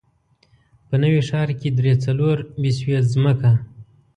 [0.87, 3.51] په نوي ښار کې درې، څلور بسوې ځمکه.